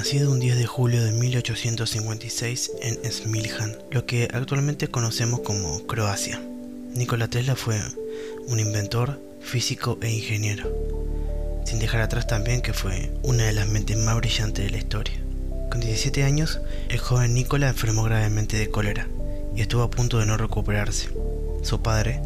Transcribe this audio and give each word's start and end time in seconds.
Nacido 0.04 0.30
un 0.32 0.38
10 0.38 0.58
de 0.58 0.66
julio 0.66 1.02
de 1.02 1.12
1856 1.12 2.72
en 2.82 3.10
Smiljan, 3.10 3.74
lo 3.90 4.04
que 4.04 4.28
actualmente 4.34 4.88
conocemos 4.88 5.40
como 5.40 5.86
Croacia. 5.86 6.42
Nikola 6.92 7.28
Tesla 7.28 7.56
fue 7.56 7.80
un 8.46 8.60
inventor, 8.60 9.18
físico 9.40 9.96
e 10.02 10.10
ingeniero, 10.10 10.70
sin 11.64 11.78
dejar 11.78 12.02
atrás 12.02 12.26
también 12.26 12.60
que 12.60 12.74
fue 12.74 13.12
una 13.22 13.44
de 13.44 13.54
las 13.54 13.66
mentes 13.66 13.96
más 13.96 14.16
brillantes 14.16 14.66
de 14.66 14.72
la 14.72 14.76
historia. 14.76 15.18
Con 15.70 15.80
17 15.80 16.22
años, 16.22 16.60
el 16.90 16.98
joven 16.98 17.32
Nikola 17.32 17.70
enfermó 17.70 18.02
gravemente 18.02 18.58
de 18.58 18.68
cólera 18.68 19.08
y 19.56 19.62
estuvo 19.62 19.84
a 19.84 19.90
punto 19.90 20.18
de 20.18 20.26
no 20.26 20.36
recuperarse. 20.36 21.08
Su 21.62 21.80
padre 21.80 22.20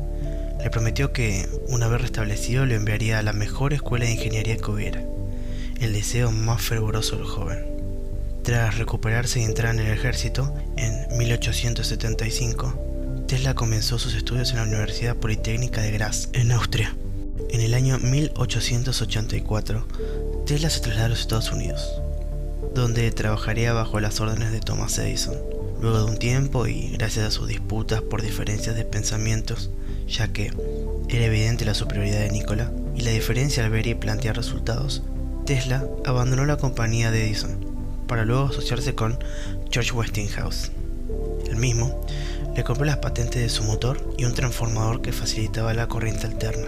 le 0.60 0.68
prometió 0.70 1.12
que, 1.12 1.48
una 1.68 1.86
vez 1.86 2.00
restablecido, 2.00 2.66
lo 2.66 2.74
enviaría 2.74 3.20
a 3.20 3.22
la 3.22 3.32
mejor 3.32 3.72
escuela 3.72 4.06
de 4.06 4.14
ingeniería 4.14 4.56
que 4.56 4.68
hubiera 4.68 5.07
el 5.80 5.92
deseo 5.92 6.30
más 6.30 6.62
fervoroso 6.62 7.16
del 7.16 7.26
joven. 7.26 7.78
Tras 8.42 8.78
recuperarse 8.78 9.40
y 9.40 9.44
entrar 9.44 9.74
en 9.74 9.80
el 9.80 9.92
ejército, 9.92 10.54
en 10.76 11.18
1875, 11.18 13.24
Tesla 13.26 13.54
comenzó 13.54 13.98
sus 13.98 14.14
estudios 14.14 14.50
en 14.50 14.56
la 14.56 14.62
Universidad 14.62 15.16
Politécnica 15.16 15.82
de 15.82 15.90
Graz, 15.90 16.30
en 16.32 16.52
Austria. 16.52 16.96
En 17.50 17.60
el 17.60 17.74
año 17.74 17.98
1884, 17.98 19.86
Tesla 20.46 20.70
se 20.70 20.80
trasladó 20.80 21.06
a 21.06 21.08
los 21.10 21.20
Estados 21.20 21.52
Unidos, 21.52 22.00
donde 22.74 23.10
trabajaría 23.10 23.74
bajo 23.74 24.00
las 24.00 24.20
órdenes 24.20 24.50
de 24.50 24.60
Thomas 24.60 24.96
Edison. 24.98 25.36
Luego 25.80 25.98
de 25.98 26.10
un 26.10 26.18
tiempo 26.18 26.66
y 26.66 26.88
gracias 26.88 27.26
a 27.26 27.30
sus 27.30 27.48
disputas 27.48 28.00
por 28.00 28.22
diferencias 28.22 28.76
de 28.76 28.84
pensamientos, 28.84 29.70
ya 30.08 30.32
que 30.32 30.50
era 31.08 31.26
evidente 31.26 31.66
la 31.66 31.74
superioridad 31.74 32.20
de 32.20 32.30
Nikola 32.30 32.72
y 32.96 33.02
la 33.02 33.10
diferencia 33.10 33.64
al 33.64 33.70
ver 33.70 33.86
y 33.86 33.94
plantear 33.94 34.36
resultados, 34.36 35.02
Tesla 35.48 35.82
abandonó 36.04 36.44
la 36.44 36.58
compañía 36.58 37.10
de 37.10 37.24
Edison 37.24 37.58
para 38.06 38.26
luego 38.26 38.48
asociarse 38.48 38.94
con 38.94 39.18
George 39.70 39.92
Westinghouse. 39.92 40.72
El 41.48 41.56
mismo 41.56 42.04
le 42.54 42.64
compró 42.64 42.84
las 42.84 42.98
patentes 42.98 43.40
de 43.40 43.48
su 43.48 43.64
motor 43.64 44.14
y 44.18 44.26
un 44.26 44.34
transformador 44.34 45.00
que 45.00 45.10
facilitaba 45.10 45.72
la 45.72 45.88
corriente 45.88 46.26
alterna. 46.26 46.66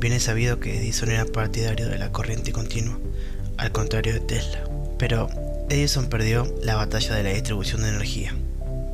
Bien 0.00 0.14
es 0.14 0.24
sabido 0.24 0.58
que 0.58 0.78
Edison 0.80 1.12
era 1.12 1.26
partidario 1.26 1.88
de 1.88 1.96
la 1.96 2.10
corriente 2.10 2.50
continua, 2.50 2.98
al 3.56 3.70
contrario 3.70 4.14
de 4.14 4.20
Tesla. 4.20 4.64
Pero 4.98 5.28
Edison 5.70 6.06
perdió 6.06 6.52
la 6.60 6.74
batalla 6.74 7.14
de 7.14 7.22
la 7.22 7.34
distribución 7.34 7.82
de 7.82 7.90
energía. 7.90 8.34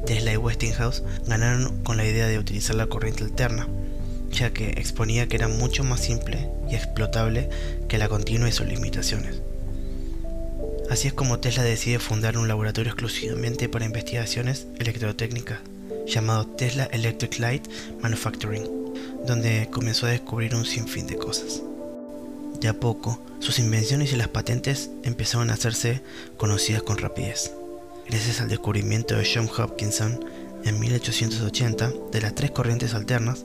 Tesla 0.04 0.34
y 0.34 0.36
Westinghouse 0.36 1.02
ganaron 1.26 1.82
con 1.82 1.96
la 1.96 2.04
idea 2.04 2.26
de 2.26 2.38
utilizar 2.38 2.76
la 2.76 2.88
corriente 2.88 3.24
alterna, 3.24 3.68
ya 4.30 4.52
que 4.52 4.70
exponía 4.70 5.28
que 5.28 5.36
era 5.36 5.48
mucho 5.48 5.84
más 5.84 6.00
simple 6.00 6.48
y 6.70 6.74
explotable 6.74 7.48
que 7.88 7.98
la 7.98 8.08
continua 8.08 8.48
y 8.48 8.52
sus 8.52 8.66
limitaciones. 8.66 9.42
Así 10.90 11.08
es 11.08 11.14
como 11.14 11.38
Tesla 11.38 11.62
decide 11.62 11.98
fundar 11.98 12.36
un 12.36 12.48
laboratorio 12.48 12.92
exclusivamente 12.92 13.68
para 13.68 13.84
investigaciones 13.84 14.66
electrotécnicas, 14.78 15.60
llamado 16.06 16.46
Tesla 16.46 16.84
Electric 16.92 17.38
Light 17.38 17.68
Manufacturing, 18.02 18.64
donde 19.26 19.68
comenzó 19.70 20.06
a 20.06 20.10
descubrir 20.10 20.54
un 20.54 20.64
sinfín 20.64 21.06
de 21.06 21.16
cosas. 21.16 21.62
De 22.60 22.68
a 22.68 22.74
poco, 22.74 23.22
sus 23.38 23.58
invenciones 23.58 24.12
y 24.12 24.16
las 24.16 24.28
patentes 24.28 24.90
empezaron 25.04 25.50
a 25.50 25.54
hacerse 25.54 26.02
conocidas 26.36 26.82
con 26.82 26.98
rapidez. 26.98 27.52
Gracias 28.08 28.40
al 28.40 28.48
descubrimiento 28.48 29.16
de 29.16 29.28
John 29.32 29.48
Hopkinson 29.48 30.24
en 30.64 30.78
1880 30.80 31.92
de 32.12 32.20
las 32.20 32.34
tres 32.34 32.50
corrientes 32.50 32.94
alternas, 32.94 33.44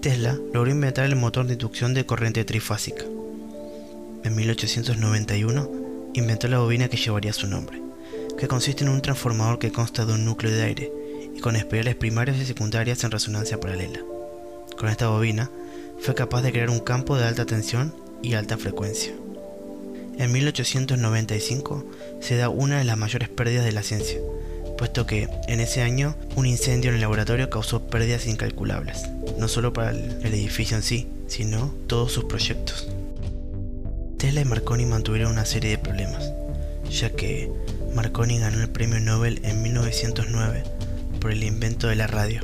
Tesla 0.00 0.38
logró 0.54 0.70
inventar 0.70 1.04
el 1.04 1.14
motor 1.14 1.46
de 1.46 1.52
inducción 1.52 1.92
de 1.92 2.06
corriente 2.06 2.42
trifásica. 2.46 3.04
En 4.24 4.34
1891 4.34 5.70
inventó 6.14 6.48
la 6.48 6.58
bobina 6.58 6.88
que 6.88 6.96
llevaría 6.96 7.34
su 7.34 7.46
nombre, 7.46 7.82
que 8.38 8.48
consiste 8.48 8.82
en 8.82 8.90
un 8.90 9.02
transformador 9.02 9.58
que 9.58 9.72
consta 9.72 10.06
de 10.06 10.14
un 10.14 10.24
núcleo 10.24 10.52
de 10.52 10.62
aire 10.62 10.92
y 11.36 11.40
con 11.40 11.54
espirales 11.54 11.96
primarias 11.96 12.38
y 12.38 12.46
secundarias 12.46 13.04
en 13.04 13.10
resonancia 13.10 13.60
paralela. 13.60 14.00
Con 14.78 14.88
esta 14.88 15.08
bobina 15.08 15.50
fue 15.98 16.14
capaz 16.14 16.40
de 16.40 16.52
crear 16.52 16.70
un 16.70 16.80
campo 16.80 17.18
de 17.18 17.26
alta 17.26 17.44
tensión 17.44 17.94
y 18.22 18.34
alta 18.34 18.56
frecuencia. 18.56 19.12
En 20.16 20.32
1895 20.32 21.84
se 22.20 22.36
da 22.36 22.48
una 22.48 22.78
de 22.78 22.84
las 22.84 22.96
mayores 22.96 23.28
pérdidas 23.28 23.66
de 23.66 23.72
la 23.72 23.82
ciencia, 23.82 24.18
puesto 24.80 25.06
que 25.06 25.28
en 25.46 25.60
ese 25.60 25.82
año 25.82 26.16
un 26.36 26.46
incendio 26.46 26.88
en 26.88 26.94
el 26.94 27.02
laboratorio 27.02 27.50
causó 27.50 27.82
pérdidas 27.88 28.26
incalculables, 28.26 29.10
no 29.38 29.46
solo 29.46 29.74
para 29.74 29.90
el, 29.90 30.24
edificio 30.24 30.74
en 30.74 30.82
sí, 30.82 31.06
sino 31.26 31.74
todos 31.86 32.12
sus 32.12 32.24
proyectos. 32.24 32.88
Tesla 34.16 34.40
y 34.40 34.46
Marconi 34.46 34.86
mantuvieron 34.86 35.32
una 35.32 35.44
serie 35.44 35.72
de 35.72 35.76
problemas, 35.76 36.32
ya 36.90 37.10
que 37.10 37.52
Marconi 37.94 38.38
ganó 38.38 38.58
el 38.58 38.70
premio 38.70 39.00
Nobel 39.00 39.42
en 39.44 39.60
1909 39.60 40.64
por 41.20 41.30
el 41.30 41.44
invento 41.44 41.88
de 41.88 41.96
la 41.96 42.06
radio, 42.06 42.40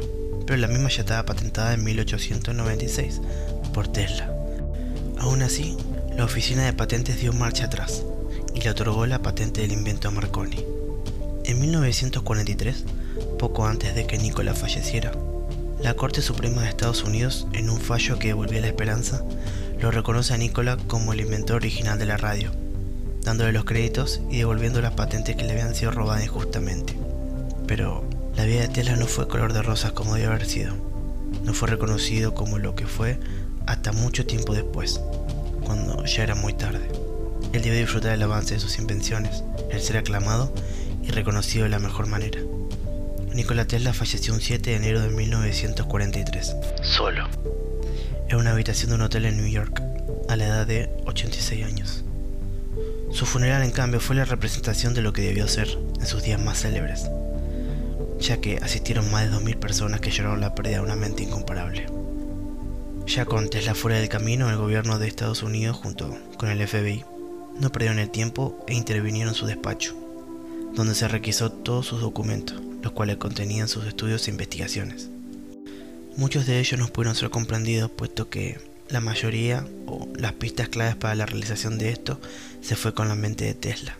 pero 0.46 0.58
la 0.58 0.68
misma 0.68 0.90
ya 0.90 1.00
estaba 1.00 1.24
patentada 1.24 1.72
en 1.72 1.84
1896 1.84 3.22
por 3.72 3.88
Tesla. 3.88 4.30
Aún 5.16 5.40
así, 5.40 5.74
la 6.14 6.26
oficina 6.26 6.66
de 6.66 6.74
patentes 6.74 7.18
dio 7.18 7.32
marcha 7.32 7.64
atrás 7.64 8.02
y 8.54 8.60
le 8.60 8.68
otorgó 8.68 9.06
la 9.06 9.22
patente 9.22 9.62
del 9.62 9.72
invento 9.72 10.08
a 10.08 10.10
Marconi. 10.10 10.75
En 11.46 11.60
1943, 11.60 12.84
poco 13.38 13.66
antes 13.66 13.94
de 13.94 14.04
que 14.04 14.18
Nikola 14.18 14.52
falleciera, 14.52 15.12
la 15.80 15.94
Corte 15.94 16.20
Suprema 16.20 16.62
de 16.62 16.68
Estados 16.68 17.04
Unidos, 17.04 17.46
en 17.52 17.70
un 17.70 17.80
fallo 17.80 18.18
que 18.18 18.28
devolvía 18.28 18.60
la 18.60 18.66
esperanza, 18.66 19.22
lo 19.80 19.92
reconoce 19.92 20.34
a 20.34 20.38
Nikola 20.38 20.76
como 20.88 21.12
el 21.12 21.20
inventor 21.20 21.56
original 21.58 22.00
de 22.00 22.06
la 22.06 22.16
radio, 22.16 22.50
dándole 23.22 23.52
los 23.52 23.64
créditos 23.64 24.20
y 24.28 24.38
devolviendo 24.38 24.80
las 24.80 24.94
patentes 24.94 25.36
que 25.36 25.44
le 25.44 25.52
habían 25.52 25.76
sido 25.76 25.92
robadas 25.92 26.24
injustamente. 26.24 26.96
Pero 27.68 28.02
la 28.36 28.44
vida 28.44 28.62
de 28.62 28.68
Tesla 28.68 28.96
no 28.96 29.06
fue 29.06 29.28
color 29.28 29.52
de 29.52 29.62
rosas 29.62 29.92
como 29.92 30.16
debe 30.16 30.26
haber 30.26 30.46
sido. 30.46 30.74
No 31.44 31.54
fue 31.54 31.68
reconocido 31.68 32.34
como 32.34 32.58
lo 32.58 32.74
que 32.74 32.88
fue 32.88 33.20
hasta 33.66 33.92
mucho 33.92 34.26
tiempo 34.26 34.52
después, 34.52 35.00
cuando 35.64 36.04
ya 36.06 36.24
era 36.24 36.34
muy 36.34 36.54
tarde. 36.54 36.88
Él 37.52 37.62
debió 37.62 37.78
disfrutar 37.78 38.10
del 38.10 38.22
avance 38.24 38.54
de 38.54 38.60
sus 38.60 38.80
invenciones, 38.80 39.44
el 39.70 39.80
ser 39.80 39.98
aclamado 39.98 40.52
y 41.06 41.10
reconocido 41.10 41.64
de 41.64 41.70
la 41.70 41.78
mejor 41.78 42.06
manera. 42.06 42.40
Nikola 43.34 43.66
Tesla 43.66 43.92
falleció 43.92 44.32
un 44.32 44.40
7 44.40 44.70
de 44.70 44.76
enero 44.76 45.02
de 45.02 45.10
1943, 45.10 46.56
solo, 46.82 47.28
en 48.28 48.36
una 48.36 48.52
habitación 48.52 48.90
de 48.90 48.94
un 48.96 49.02
hotel 49.02 49.26
en 49.26 49.36
New 49.36 49.46
York, 49.46 49.82
a 50.28 50.36
la 50.36 50.46
edad 50.46 50.66
de 50.66 50.90
86 51.04 51.64
años. 51.64 52.04
Su 53.10 53.26
funeral, 53.26 53.62
en 53.62 53.72
cambio, 53.72 54.00
fue 54.00 54.16
la 54.16 54.24
representación 54.24 54.94
de 54.94 55.02
lo 55.02 55.12
que 55.12 55.22
debió 55.22 55.46
ser 55.48 55.68
en 56.00 56.06
sus 56.06 56.22
días 56.22 56.40
más 56.40 56.62
célebres, 56.62 57.08
ya 58.18 58.38
que 58.40 58.56
asistieron 58.56 59.10
más 59.10 59.30
de 59.30 59.36
2.000 59.36 59.56
personas 59.58 60.00
que 60.00 60.10
lloraron 60.10 60.40
la 60.40 60.54
pérdida 60.54 60.76
de 60.76 60.84
una 60.84 60.96
mente 60.96 61.22
incomparable. 61.22 61.86
Ya 63.06 63.24
con 63.24 63.48
Tesla 63.50 63.74
fuera 63.74 63.98
del 63.98 64.08
camino, 64.08 64.50
el 64.50 64.56
gobierno 64.56 64.98
de 64.98 65.08
Estados 65.08 65.42
Unidos, 65.42 65.76
junto 65.76 66.16
con 66.38 66.48
el 66.48 66.66
FBI, 66.66 67.04
no 67.60 67.70
perdieron 67.70 67.98
el 67.98 68.10
tiempo 68.10 68.64
e 68.66 68.74
intervinieron 68.74 69.34
en 69.34 69.38
su 69.38 69.46
despacho, 69.46 69.94
donde 70.76 70.94
se 70.94 71.08
requisó 71.08 71.50
todos 71.50 71.86
sus 71.86 72.00
documentos, 72.00 72.60
los 72.82 72.92
cuales 72.92 73.16
contenían 73.16 73.66
sus 73.66 73.86
estudios 73.86 74.28
e 74.28 74.30
investigaciones. 74.30 75.08
Muchos 76.16 76.46
de 76.46 76.60
ellos 76.60 76.78
no 76.78 76.86
pudieron 76.88 77.16
ser 77.16 77.30
comprendidos 77.30 77.90
puesto 77.90 78.30
que 78.30 78.60
la 78.88 79.00
mayoría 79.00 79.66
o 79.86 80.06
las 80.16 80.34
pistas 80.34 80.68
claves 80.68 80.94
para 80.94 81.14
la 81.14 81.26
realización 81.26 81.78
de 81.78 81.90
esto 81.90 82.20
se 82.60 82.76
fue 82.76 82.94
con 82.94 83.08
la 83.08 83.14
mente 83.14 83.44
de 83.44 83.54
Tesla 83.54 83.96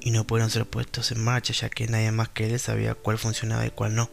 y 0.00 0.10
no 0.10 0.26
pudieron 0.26 0.50
ser 0.50 0.66
puestos 0.66 1.12
en 1.12 1.22
marcha 1.22 1.52
ya 1.52 1.68
que 1.68 1.86
nadie 1.86 2.10
más 2.10 2.28
que 2.28 2.50
él 2.50 2.58
sabía 2.58 2.94
cuál 2.94 3.18
funcionaba 3.18 3.66
y 3.66 3.70
cuál 3.70 3.94
no. 3.94 4.10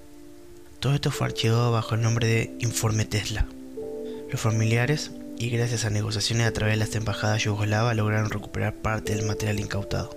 Todo 0.80 0.94
esto 0.94 1.12
fue 1.12 1.28
archivado 1.28 1.72
bajo 1.72 1.96
el 1.96 2.02
nombre 2.02 2.28
de 2.28 2.56
Informe 2.60 3.06
Tesla. 3.06 3.48
Los 4.30 4.40
familiares, 4.40 5.12
y 5.38 5.50
gracias 5.50 5.86
a 5.86 5.90
negociaciones 5.90 6.46
a 6.46 6.54
través 6.54 6.74
de 6.74 6.86
las 6.86 6.96
embajadas 6.96 7.44
yugoslavas, 7.44 7.96
lograron 7.96 8.30
recuperar 8.30 8.76
parte 8.76 9.16
del 9.16 9.26
material 9.26 9.60
incautado. 9.60 10.16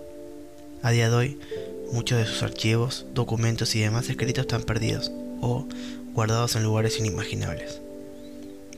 A 0.82 0.90
día 0.90 1.10
de 1.10 1.16
hoy, 1.16 1.38
Muchos 1.92 2.18
de 2.18 2.26
sus 2.26 2.42
archivos, 2.42 3.06
documentos 3.14 3.74
y 3.74 3.80
demás 3.80 4.08
escritos 4.08 4.42
están 4.42 4.62
perdidos 4.62 5.10
o 5.40 5.66
guardados 6.12 6.54
en 6.56 6.62
lugares 6.62 6.98
inimaginables. 6.98 7.80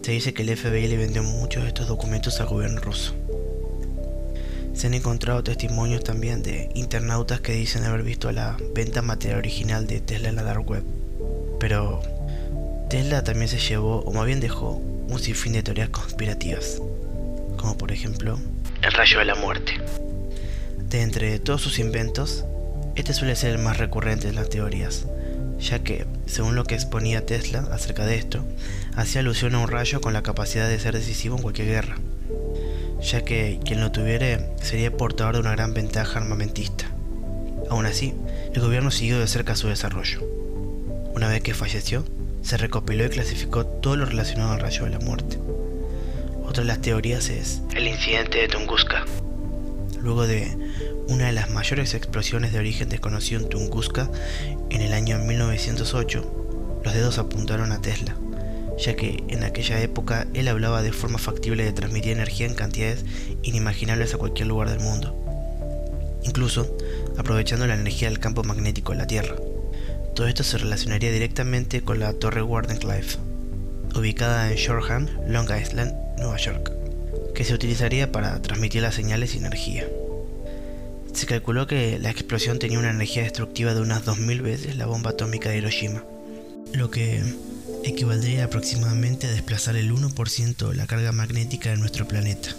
Se 0.02 0.12
dice 0.12 0.32
que 0.32 0.42
el 0.42 0.56
FBI 0.56 0.88
le 0.88 0.96
vendió 0.96 1.22
muchos 1.22 1.62
de 1.62 1.68
estos 1.68 1.88
documentos 1.88 2.40
al 2.40 2.46
gobierno 2.46 2.80
ruso. 2.80 3.14
Se 4.74 4.86
han 4.86 4.94
encontrado 4.94 5.44
testimonios 5.44 6.02
también 6.02 6.42
de 6.42 6.70
internautas 6.74 7.40
que 7.40 7.52
dicen 7.52 7.84
haber 7.84 8.02
visto 8.02 8.32
la 8.32 8.56
venta 8.74 9.02
material 9.02 9.38
original 9.38 9.86
de 9.86 10.00
Tesla 10.00 10.30
en 10.30 10.36
la 10.36 10.42
dark 10.42 10.68
web. 10.68 10.82
Pero 11.60 12.00
Tesla 12.88 13.22
también 13.22 13.48
se 13.48 13.58
llevó, 13.58 14.00
o 14.00 14.12
más 14.12 14.26
bien 14.26 14.40
dejó, 14.40 14.80
un 15.08 15.18
sinfín 15.18 15.52
de 15.52 15.62
teorías 15.62 15.90
conspirativas, 15.90 16.80
como 17.58 17.76
por 17.76 17.92
ejemplo 17.92 18.38
el 18.82 18.92
rayo 18.92 19.18
de 19.18 19.24
la 19.26 19.34
muerte. 19.34 19.72
De 20.88 21.02
entre 21.02 21.38
todos 21.38 21.62
sus 21.62 21.78
inventos, 21.78 22.44
este 22.96 23.14
suele 23.14 23.36
ser 23.36 23.52
el 23.52 23.58
más 23.58 23.78
recurrente 23.78 24.28
en 24.28 24.34
las 24.34 24.48
teorías, 24.48 25.06
ya 25.58 25.80
que, 25.80 26.06
según 26.26 26.54
lo 26.54 26.64
que 26.64 26.74
exponía 26.74 27.26
Tesla 27.26 27.68
acerca 27.72 28.06
de 28.06 28.16
esto, 28.16 28.44
hacía 28.96 29.20
alusión 29.20 29.54
a 29.54 29.60
un 29.60 29.68
rayo 29.68 30.00
con 30.00 30.12
la 30.12 30.22
capacidad 30.22 30.68
de 30.68 30.78
ser 30.78 30.94
decisivo 30.94 31.36
en 31.36 31.42
cualquier 31.42 31.68
guerra 31.68 31.96
ya 33.02 33.24
que 33.24 33.58
quien 33.64 33.80
lo 33.80 33.90
tuviera 33.90 34.40
sería 34.62 34.96
portador 34.96 35.34
de 35.34 35.40
una 35.40 35.52
gran 35.52 35.74
ventaja 35.74 36.20
armamentista. 36.20 36.86
Aún 37.68 37.86
así, 37.86 38.14
el 38.54 38.60
gobierno 38.60 38.90
siguió 38.90 39.18
de 39.18 39.26
cerca 39.26 39.56
su 39.56 39.68
desarrollo. 39.68 40.20
Una 41.14 41.28
vez 41.28 41.42
que 41.42 41.54
falleció, 41.54 42.04
se 42.42 42.56
recopiló 42.56 43.04
y 43.04 43.10
clasificó 43.10 43.66
todo 43.66 43.96
lo 43.96 44.06
relacionado 44.06 44.52
al 44.52 44.60
rayo 44.60 44.84
de 44.84 44.90
la 44.90 44.98
muerte. 44.98 45.38
Otra 46.44 46.62
de 46.62 46.68
las 46.68 46.80
teorías 46.80 47.28
es 47.28 47.62
el 47.74 47.88
incidente 47.88 48.38
de 48.38 48.48
Tunguska. 48.48 49.04
Luego 50.02 50.26
de 50.26 50.58
una 51.08 51.26
de 51.26 51.32
las 51.32 51.50
mayores 51.50 51.94
explosiones 51.94 52.52
de 52.52 52.58
origen 52.58 52.88
desconocido 52.88 53.40
en 53.40 53.48
Tunguska 53.48 54.10
en 54.70 54.80
el 54.80 54.94
año 54.94 55.18
1908, 55.20 56.80
los 56.84 56.94
dedos 56.94 57.18
apuntaron 57.18 57.70
a 57.70 57.80
Tesla, 57.80 58.16
ya 58.78 58.96
que 58.96 59.22
en 59.28 59.44
aquella 59.44 59.80
época 59.80 60.26
él 60.34 60.48
hablaba 60.48 60.82
de 60.82 60.92
forma 60.92 61.18
factible 61.18 61.64
de 61.64 61.72
transmitir 61.72 62.12
energía 62.12 62.46
en 62.46 62.54
cantidades 62.54 63.04
inimaginables 63.44 64.12
a 64.12 64.18
cualquier 64.18 64.48
lugar 64.48 64.70
del 64.70 64.80
mundo, 64.80 65.14
incluso 66.24 66.76
aprovechando 67.16 67.68
la 67.68 67.74
energía 67.74 68.08
del 68.08 68.18
campo 68.18 68.42
magnético 68.42 68.90
de 68.92 68.98
la 68.98 69.06
Tierra. 69.06 69.36
Todo 70.16 70.26
esto 70.26 70.42
se 70.42 70.58
relacionaría 70.58 71.12
directamente 71.12 71.82
con 71.82 72.00
la 72.00 72.12
Torre 72.12 72.42
Wardenclyffe, 72.42 73.18
ubicada 73.94 74.50
en 74.50 74.56
Shoreham, 74.56 75.08
Long 75.28 75.48
Island, 75.48 75.94
Nueva 76.18 76.38
York, 76.38 76.81
que 77.34 77.44
se 77.44 77.54
utilizaría 77.54 78.12
para 78.12 78.40
transmitir 78.42 78.82
las 78.82 78.94
señales 78.94 79.34
y 79.34 79.38
energía. 79.38 79.86
Se 81.12 81.26
calculó 81.26 81.66
que 81.66 81.98
la 81.98 82.10
explosión 82.10 82.58
tenía 82.58 82.78
una 82.78 82.90
energía 82.90 83.22
destructiva 83.22 83.74
de 83.74 83.80
unas 83.80 84.04
2.000 84.04 84.42
veces 84.42 84.76
la 84.76 84.86
bomba 84.86 85.10
atómica 85.10 85.50
de 85.50 85.58
Hiroshima, 85.58 86.04
lo 86.72 86.90
que 86.90 87.22
equivaldría 87.84 88.44
aproximadamente 88.44 89.26
a 89.26 89.30
desplazar 89.30 89.76
el 89.76 89.92
1% 89.92 90.68
de 90.68 90.74
la 90.74 90.86
carga 90.86 91.12
magnética 91.12 91.70
de 91.70 91.76
nuestro 91.76 92.08
planeta. 92.08 92.50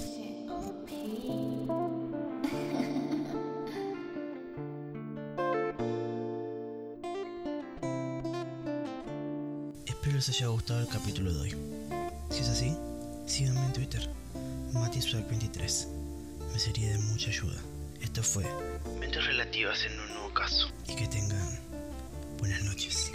Espero 9.86 10.16
les 10.16 10.30
haya 10.30 10.48
gustado 10.48 10.82
el 10.82 10.88
capítulo 10.88 11.34
de 11.34 11.40
hoy. 11.40 11.56
Si 12.30 12.42
es 12.42 12.50
así, 12.50 12.76
síganme 13.26 13.66
en 13.66 13.74
Twitter, 13.74 14.10
MatiSwag23. 14.74 15.88
Me 16.54 16.60
sería 16.60 16.90
de 16.90 16.98
mucha 17.00 17.30
ayuda. 17.30 17.60
Esto 18.02 18.22
fue 18.22 18.46
Mentes 19.00 19.26
Relativas 19.26 19.86
en 19.86 20.00
un 20.00 20.08
nuevo 20.10 20.34
caso. 20.34 20.68
Y 20.88 20.96
que 20.96 21.08
tengan 21.08 21.60
buenas 22.38 22.64
noches. 22.64 23.12